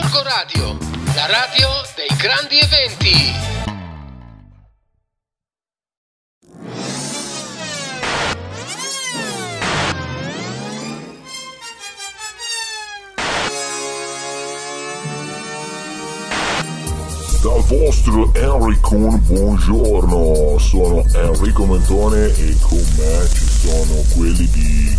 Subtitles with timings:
[0.00, 0.78] Gorgo Radio,
[1.16, 3.34] la radio dei grandi eventi.
[17.42, 24.96] Dal vostro Enrico, buongiorno, sono Enrico Mentone e con me ci sono quelli di...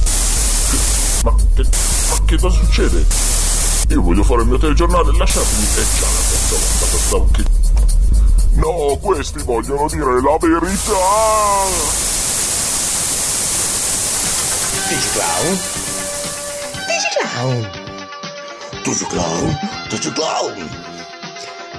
[1.23, 3.48] Ma che, ma che cosa succede?
[3.89, 5.63] Io voglio fare il mio telegiornale, lasciatemi...
[5.63, 6.05] E già,
[6.97, 7.43] stavo che...
[8.53, 10.93] No, questi vogliono dire la verità!
[14.89, 15.59] Digiclown?
[16.85, 17.69] Digiclown?
[18.83, 19.59] Digiclown?
[19.89, 20.69] Digiclown?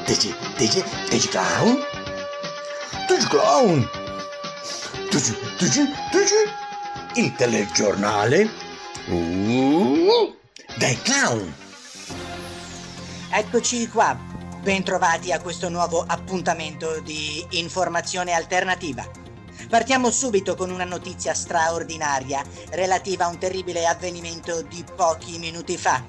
[0.07, 1.79] Digi, Digi, Digiclown?
[3.07, 3.89] Digiclown?
[5.11, 7.21] Digi, Digi, Digi?
[7.21, 8.51] Il telegiornale?
[9.07, 10.35] Uh,
[10.77, 11.69] dei clown!
[13.33, 14.19] Eccoci qua,
[14.61, 19.09] bentrovati a questo nuovo appuntamento di informazione alternativa.
[19.69, 26.05] Partiamo subito con una notizia straordinaria relativa a un terribile avvenimento di pochi minuti fa.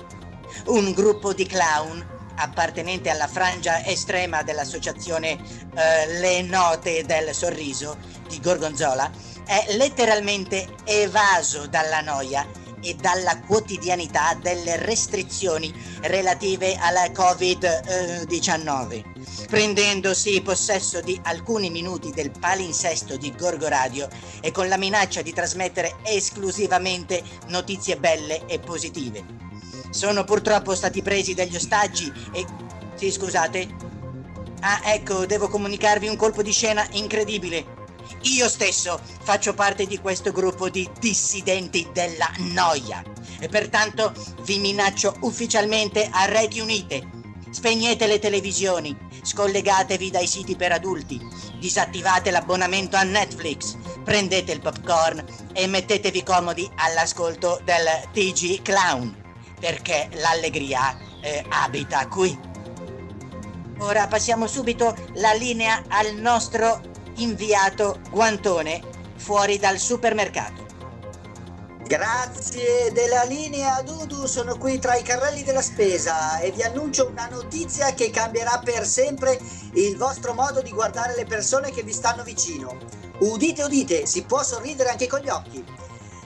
[0.66, 2.04] Un gruppo di clown
[2.38, 5.38] appartenente alla frangia estrema dell'associazione
[5.76, 9.12] eh, Le Note del Sorriso di Gorgonzola,
[9.46, 12.48] è letteralmente evaso dalla noia
[12.82, 23.18] e dalla quotidianità delle restrizioni relative alla Covid-19, prendendosi possesso di alcuni minuti del palinsesto
[23.18, 24.08] di Gorgo Radio
[24.42, 29.24] e con la minaccia di trasmettere esclusivamente notizie belle e positive.
[29.92, 32.46] Sono purtroppo stati presi degli ostaggi e...
[32.96, 33.68] Sì, scusate.
[34.62, 37.81] Ah, ecco, devo comunicarvi un colpo di scena incredibile.
[38.24, 43.04] Io stesso faccio parte di questo gruppo di dissidenti della noia
[43.40, 47.10] e pertanto vi minaccio ufficialmente a reti unite.
[47.50, 51.20] Spegnete le televisioni, scollegatevi dai siti per adulti,
[51.60, 55.24] disattivate l'abbonamento a Netflix, prendete il popcorn
[55.54, 59.20] e mettetevi comodi all'ascolto del TG Clown
[59.62, 62.38] perché l'allegria eh, abita qui.
[63.78, 66.82] Ora passiamo subito la linea al nostro
[67.22, 68.82] inviato Guantone
[69.16, 70.70] fuori dal supermercato.
[71.86, 77.28] Grazie della linea Dudu, sono qui tra i carrelli della spesa e vi annuncio una
[77.28, 79.38] notizia che cambierà per sempre
[79.74, 82.78] il vostro modo di guardare le persone che vi stanno vicino.
[83.20, 85.64] Udite, udite, si può sorridere anche con gli occhi.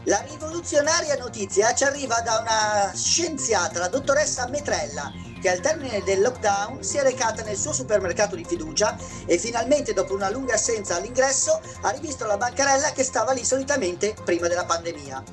[0.04, 5.12] La rivoluzionaria notizia ci arriva da una scienziata, la dottoressa Metrella,
[5.42, 9.94] che al termine del lockdown si è recata nel suo supermercato di fiducia e finalmente
[9.94, 14.66] dopo una lunga assenza all'ingresso ha rivisto la bancarella che stava lì solitamente prima della
[14.66, 15.24] pandemia.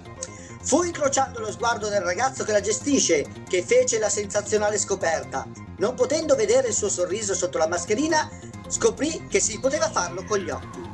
[0.62, 5.44] Fu incrociando lo sguardo del ragazzo che la gestisce che fece la sensazionale scoperta.
[5.78, 8.30] Non potendo vedere il suo sorriso sotto la mascherina,
[8.68, 10.90] scoprì che si poteva farlo con gli occhi.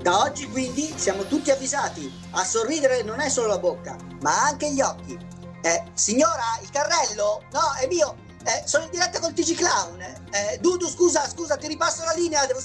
[0.00, 4.72] Da oggi quindi siamo tutti avvisati, a sorridere non è solo la bocca, ma anche
[4.72, 5.16] gli occhi.
[5.62, 7.44] Eh, signora, il carrello?
[7.52, 8.16] No, è mio.
[8.44, 10.00] Eh, sono in diretta col TG Clown.
[10.00, 12.44] Eh, Dudu, scusa, scusa, ti ripasso la linea.
[12.46, 12.60] Devo...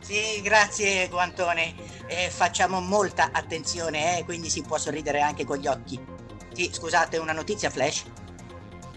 [0.00, 1.74] Sì, grazie Guantone.
[2.06, 6.00] Eh, facciamo molta attenzione, eh, quindi si può sorridere anche con gli occhi.
[6.54, 8.04] Sì, scusate, una notizia flash.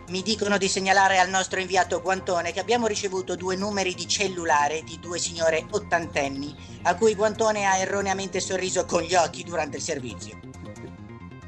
[0.09, 4.83] Mi dicono di segnalare al nostro inviato Guantone che abbiamo ricevuto due numeri di cellulare
[4.83, 9.83] di due signore ottantenni a cui Guantone ha erroneamente sorriso con gli occhi durante il
[9.83, 10.39] servizio.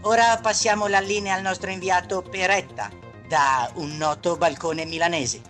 [0.01, 2.89] Ora passiamo la linea al nostro inviato Peretta
[3.31, 5.41] da un noto balcone milanese.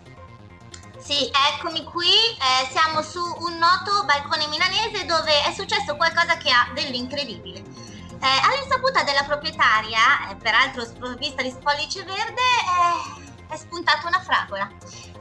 [0.99, 6.51] Sì, eccomi qui, eh, siamo su un noto balcone milanese dove è successo qualcosa che
[6.51, 7.57] ha dell'incredibile.
[7.57, 12.41] Eh, all'insaputa della proprietaria, eh, peraltro sprovvista di spollice verde,
[12.77, 14.69] eh, è spuntata una fragola.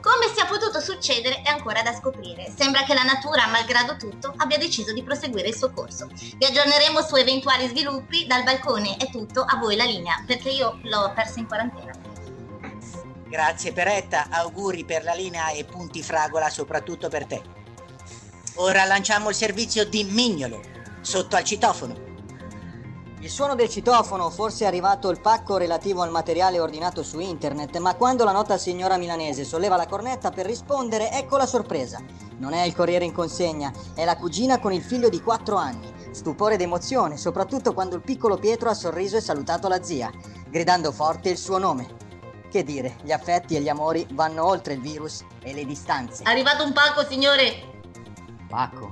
[0.03, 2.53] Come sia potuto succedere è ancora da scoprire.
[2.55, 6.09] Sembra che la natura, malgrado tutto, abbia deciso di proseguire il suo corso.
[6.13, 8.27] Vi aggiorneremo su eventuali sviluppi.
[8.27, 11.90] Dal balcone è tutto, a voi la linea, perché io l'ho persa in quarantena.
[13.31, 17.41] Grazie Peretta, auguri per la linea e punti fragola soprattutto per te.
[18.57, 20.61] Ora lanciamo il servizio di Mignolo,
[21.01, 21.95] sotto al citofono.
[23.21, 27.77] Il suono del citofono, forse è arrivato il pacco relativo al materiale ordinato su internet,
[27.77, 32.03] ma quando la nota signora milanese solleva la cornetta per rispondere, ecco la sorpresa.
[32.39, 35.89] Non è il corriere in consegna, è la cugina con il figlio di 4 anni.
[36.11, 40.11] Stupore ed emozione, soprattutto quando il piccolo Pietro ha sorriso e salutato la zia,
[40.49, 42.00] gridando forte il suo nome.
[42.51, 46.25] Che dire, gli affetti e gli amori vanno oltre il virus e le distanze.
[46.25, 47.63] Arrivato un pacco, signore!
[48.49, 48.91] Pacco?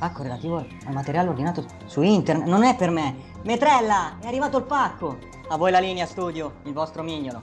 [0.00, 2.48] Pacco relativo al materiale ordinato su internet.
[2.48, 3.14] Non è per me.
[3.44, 5.16] Metrella, è arrivato il pacco.
[5.48, 7.40] A voi la linea studio, il vostro mignolo.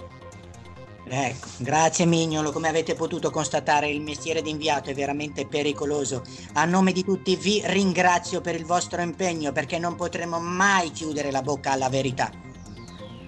[1.10, 6.22] Ecco, grazie Mignolo, come avete potuto constatare il mestiere di inviato è veramente pericoloso.
[6.54, 11.32] A nome di tutti vi ringrazio per il vostro impegno perché non potremo mai chiudere
[11.32, 12.30] la bocca alla verità.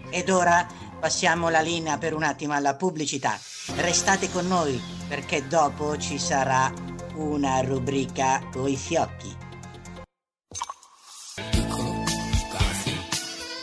[0.09, 0.67] Ed ora
[0.99, 3.39] passiamo la linea per un attimo alla pubblicità.
[3.75, 6.71] Restate con noi perché dopo ci sarà
[7.15, 9.37] una rubrica coi fiocchi.
[11.49, 12.03] Piccolo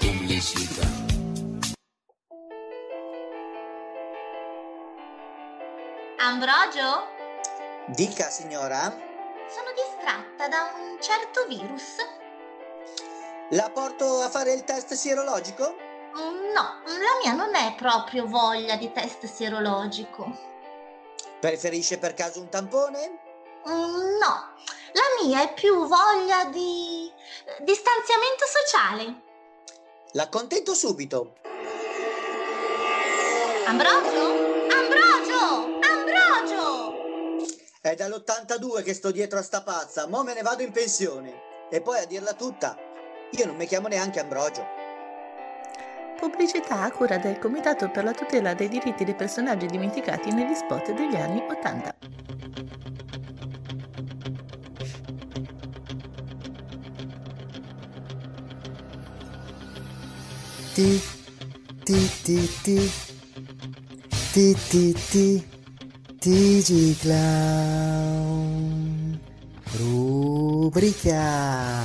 [0.00, 0.86] pubblicità.
[6.18, 7.14] Ambrogio?
[7.88, 8.90] Dica, signora.
[9.48, 11.94] Sono distratta da un certo virus.
[13.50, 15.85] La porto a fare il test sierologico?
[16.16, 20.54] No, la mia non è proprio voglia di test sierologico.
[21.40, 23.18] Preferisce per caso un tampone?
[23.68, 24.54] Mm, No,
[24.92, 27.12] la mia è più voglia di
[27.60, 29.22] distanziamento sociale.
[30.12, 31.34] L'accontento subito.
[33.66, 34.20] Ambrogio?
[34.70, 35.78] Ambrogio!
[35.82, 36.96] Ambrogio!
[37.82, 41.68] È dall'82 che sto dietro a sta pazza, mo me ne vado in pensione.
[41.70, 42.74] E poi a dirla tutta,
[43.32, 44.75] io non mi chiamo neanche Ambrogio.
[46.18, 50.92] Pubblicità a cura del Comitato per la tutela dei diritti dei personaggi dimenticati negli spot
[50.92, 51.94] degli anni 80.
[60.74, 61.00] Ti
[61.84, 62.90] ti ti ti.
[64.32, 65.46] Ti ti ti.
[66.18, 68.66] TG Clown.
[69.76, 71.75] Rubrica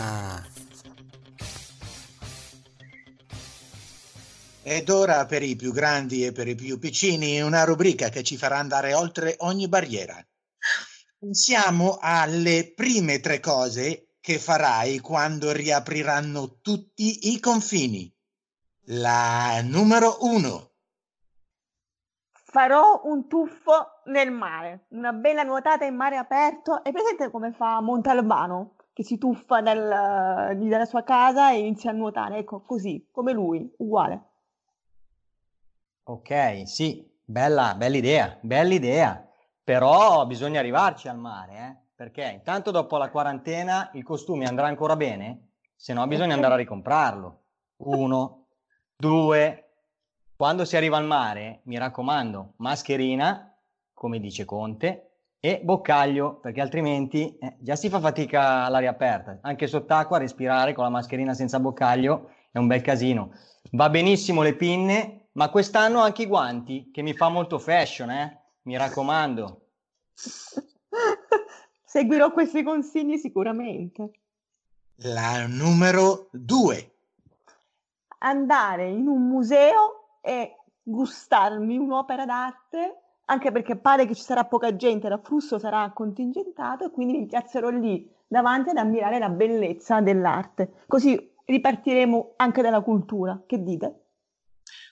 [4.72, 8.38] Ed ora per i più grandi e per i più piccini una rubrica che ci
[8.38, 10.16] farà andare oltre ogni barriera.
[11.20, 18.10] Pensiamo alle prime tre cose che farai quando riapriranno tutti i confini.
[18.86, 20.70] La numero uno.
[22.32, 26.82] Farò un tuffo nel mare, una bella nuotata in mare aperto.
[26.82, 31.94] È presente come fa Montalbano, che si tuffa dal- dalla sua casa e inizia a
[31.94, 32.38] nuotare?
[32.38, 34.30] Ecco, così, come lui, uguale.
[36.12, 39.26] Ok, sì, bella, bella idea, bella idea.
[39.64, 41.90] Però bisogna arrivarci al mare, eh?
[41.96, 46.58] Perché intanto dopo la quarantena il costume andrà ancora bene, se no bisogna andare a
[46.58, 47.44] ricomprarlo.
[47.78, 48.48] Uno,
[48.98, 49.70] due.
[50.36, 53.58] Quando si arriva al mare, mi raccomando, mascherina,
[53.94, 59.40] come dice Conte, e boccaglio, perché altrimenti eh, già si fa fatica all'aria aperta.
[59.44, 63.32] Anche sott'acqua respirare con la mascherina senza boccaglio è un bel casino.
[63.72, 68.40] Va benissimo le pinne, ma quest'anno anche i guanti, che mi fa molto fashion, eh?
[68.64, 69.62] Mi raccomando.
[71.84, 74.12] Seguirò questi consigli sicuramente.
[75.04, 76.96] La numero due.
[78.20, 84.76] Andare in un museo e gustarmi un'opera d'arte, anche perché pare che ci sarà poca
[84.76, 90.84] gente, l'afflusso sarà contingentato e quindi mi piazzerò lì davanti ad ammirare la bellezza dell'arte.
[90.88, 93.42] Così ripartiremo anche dalla cultura.
[93.46, 94.01] Che dite?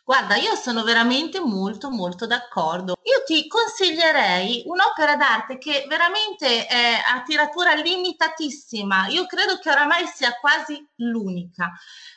[0.09, 2.95] Guarda, io sono veramente molto molto d'accordo.
[3.03, 9.05] Io ti consiglierei un'opera d'arte che veramente è a tiratura limitatissima.
[9.09, 11.73] Io credo che oramai sia quasi l'unica.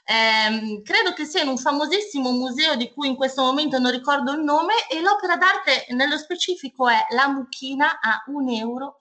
[0.06, 4.33] Ehm, credo che sia in un famosissimo museo di cui in questo momento non ricordo
[4.33, 8.97] il nome e l'opera d'arte nello specifico è La Mucchina a 1,60 euro.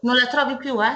[0.00, 0.94] Non la trovi più, eh?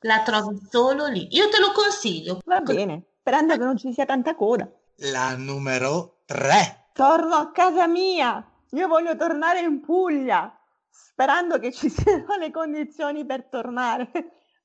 [0.00, 1.28] La trovi solo lì.
[1.32, 2.38] Io te lo consiglio.
[2.46, 4.66] Va bene, sperando che non ci sia tanta coda.
[5.02, 6.88] La numero tre.
[6.92, 8.44] Torno a casa mia.
[8.70, 10.52] Io voglio tornare in Puglia,
[10.90, 14.10] sperando che ci siano le condizioni per tornare.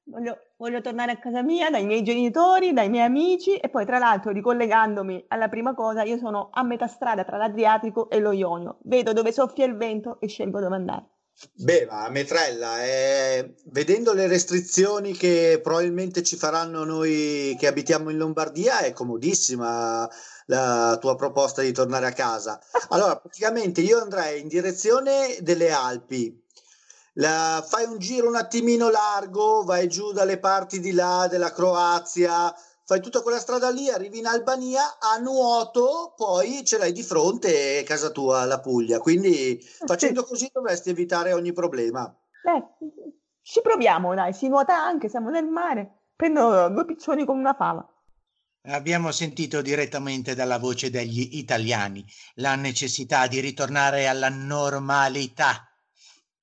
[0.06, 4.00] Voglio, voglio tornare a casa mia, dai miei genitori, dai miei amici e poi tra
[4.00, 8.80] l'altro ricollegandomi alla prima cosa, io sono a metà strada tra l'Adriatico e lo Ionio.
[8.86, 11.06] Vedo dove soffia il vento e scelgo dove andare.
[11.56, 18.18] Beh, ma Metrella, eh, vedendo le restrizioni che probabilmente ci faranno noi che abitiamo in
[18.18, 20.10] Lombardia, è comodissima
[20.48, 22.60] la tua proposta di tornare a casa.
[22.90, 26.42] Allora, praticamente io andrei in direzione delle Alpi.
[27.14, 32.54] La- fai un giro un attimino largo, vai giù dalle parti di là della Croazia,
[32.86, 37.84] fai tutta quella strada lì, arrivi in Albania a nuoto, poi ce l'hai di fronte
[37.84, 39.00] casa tua, la Puglia.
[39.00, 42.14] Quindi facendo così dovresti evitare ogni problema.
[42.44, 42.88] Beh,
[43.42, 46.00] ci proviamo, dai, si nuota anche, siamo nel mare.
[46.16, 47.88] Prendo due piccioni con una fava.
[48.66, 55.68] Abbiamo sentito direttamente dalla voce degli italiani la necessità di ritornare alla normalità,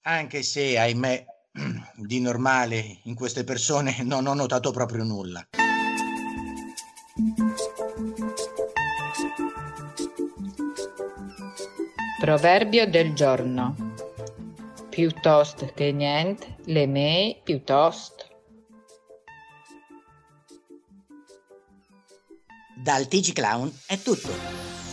[0.03, 1.25] anche se, ahimè,
[1.97, 5.47] di normale in queste persone non ho notato proprio nulla.
[12.21, 13.95] Proverbio del giorno.
[14.91, 18.27] Piuttosto che niente, le mie piuttosto.
[22.77, 24.29] Dal TG Clown è tutto.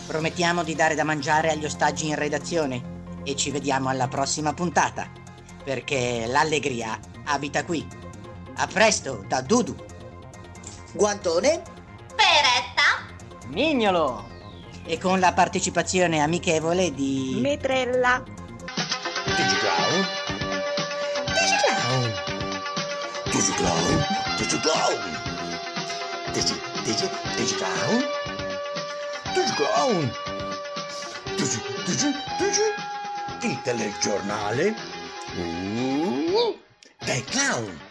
[0.06, 5.12] Promettiamo di dare da mangiare agli ostaggi in redazione e ci vediamo alla prossima puntata,
[5.62, 7.86] perché l'allegria abita qui.
[8.54, 9.76] A presto da Dudu.
[10.94, 11.60] Guantone?
[12.16, 13.48] Peretta?
[13.48, 14.37] Mignolo!
[14.90, 17.36] E con la partecipazione amichevole di...
[17.42, 18.24] Metrella.
[19.36, 20.06] Digiclown?
[21.26, 22.12] Digiclown?
[23.30, 24.06] Digiclown?
[24.38, 24.98] Digiclown?
[26.32, 26.58] Digi...
[26.84, 27.10] Digi...
[27.36, 28.04] Digiclown?
[29.34, 30.12] Digiclown?
[31.36, 31.60] Digi...
[31.84, 32.14] Digi...
[32.38, 33.46] Digi...
[33.46, 34.74] Il telegiornale?
[35.36, 36.56] Uh,
[37.26, 37.87] clown!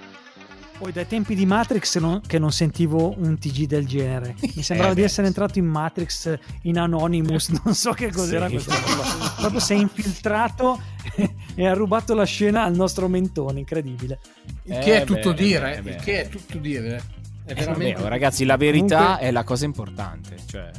[0.77, 4.35] Poi dai tempi di Matrix non- che non sentivo un TG del genere.
[4.55, 8.53] Mi sembrava Eh, di essere entrato in Matrix in Anonymous, non so che cos'era Sì.
[8.53, 9.33] questa roba.
[9.37, 10.79] Proprio si è infiltrato
[11.55, 14.19] e ha rubato la scena al nostro mentone, incredibile.
[14.63, 15.89] Il che è Eh tutto beh, dire, eh beh.
[15.89, 17.01] il che è tutto dire.
[17.43, 17.93] È Eh, veramente...
[17.93, 20.35] vabbè, ragazzi, la verità Comunque- è la cosa importante.
[20.45, 20.69] Cioè,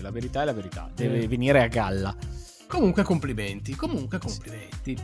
[0.00, 0.88] la verità è la verità.
[0.94, 2.14] Deve venire a galla.
[2.68, 4.96] Comunque complimenti, comunque complimenti.
[4.96, 4.98] Sì,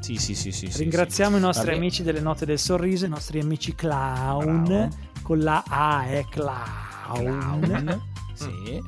[0.00, 0.52] sì, sì, sì.
[0.52, 1.38] sì, Ringraziamo sì.
[1.38, 4.88] i nostri amici delle note del sorriso, i nostri amici clown, Bravo.
[5.22, 7.12] con la A è clown.
[7.14, 8.02] Clown.
[8.34, 8.82] Sì.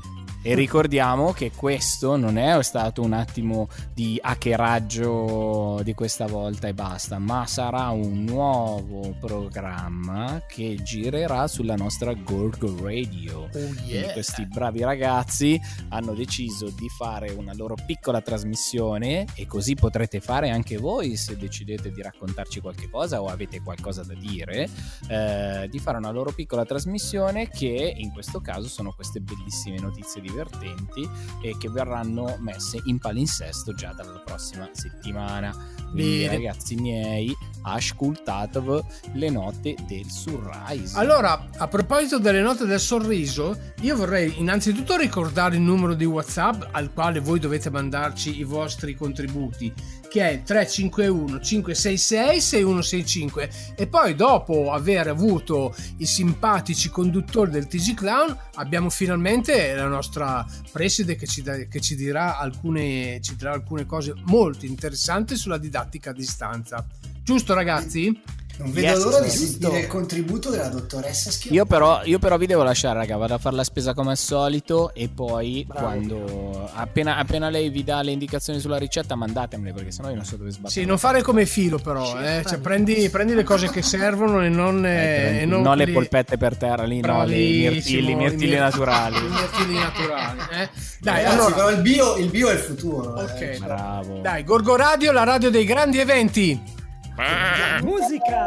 [0.48, 6.72] E ricordiamo che questo non è stato un attimo di hackeraggio di questa volta e
[6.72, 13.48] basta, ma sarà un nuovo programma che girerà sulla nostra Gorgo Radio.
[13.50, 20.20] Quindi questi bravi ragazzi hanno deciso di fare una loro piccola trasmissione e così potrete
[20.20, 24.68] fare anche voi se decidete di raccontarci qualche cosa o avete qualcosa da dire,
[25.08, 30.20] eh, di fare una loro piccola trasmissione che in questo caso sono queste bellissime notizie
[30.36, 31.08] divertenti
[31.40, 35.50] e che verranno messe in palinsesto già dalla prossima settimana.
[35.90, 36.36] Quindi Bene.
[36.36, 38.80] ragazzi miei, ascoltatevi
[39.14, 40.98] le note del Surrise.
[40.98, 46.64] Allora, a proposito delle note del sorriso, io vorrei innanzitutto ricordare il numero di WhatsApp
[46.72, 49.72] al quale voi dovete mandarci i vostri contributi,
[50.16, 57.92] che è 351 566 6165 e poi dopo aver avuto i simpatici conduttori del TG
[57.92, 63.52] Clown abbiamo finalmente la nostra preside che ci, da- che ci dirà alcune, ci dirà
[63.52, 66.86] alcune cose molto interessanti sulla didattica a distanza.
[67.22, 68.18] Giusto ragazzi?
[68.58, 71.54] Non vedo Yes, l'ora di sentire il contributo della dottoressa Schioppa.
[71.54, 73.16] Io però, io però vi devo lasciare, raga.
[73.16, 74.92] Vado a fare la spesa come al solito.
[74.94, 75.84] E poi, Bravo.
[75.86, 80.24] quando appena, appena lei vi dà le indicazioni sulla ricetta, mandatemele perché sennò io non
[80.24, 80.72] so dove sbattere.
[80.72, 82.42] Sì, non fare come filo però, eh.
[82.46, 86.38] Cioè, prendi, prendi le cose che servono e non, eh, e non non le polpette
[86.38, 89.16] per terra lì, no, le mirtilli, i mirtilli mir- naturali.
[89.18, 90.68] I mirtilli naturali, eh.
[91.00, 93.10] Dai, Ragazzi, allora, però il bio, il bio è il futuro.
[93.20, 93.40] ok.
[93.40, 93.58] eh.
[93.62, 94.20] Bravo.
[94.20, 96.74] Dai, Gorgo Radio, la radio dei grandi eventi.
[97.16, 98.46] Musica!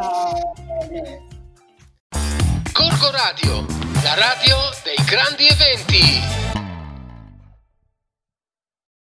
[2.72, 3.66] Gorgo Radio,
[4.04, 6.59] la radio dei grandi eventi.